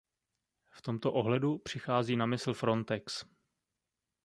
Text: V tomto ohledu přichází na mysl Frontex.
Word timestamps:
V 0.71 0.81
tomto 0.81 1.13
ohledu 1.13 1.57
přichází 1.57 2.15
na 2.15 2.25
mysl 2.25 2.53
Frontex. 2.53 3.25